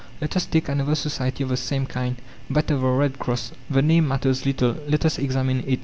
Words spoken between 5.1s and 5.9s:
examine it.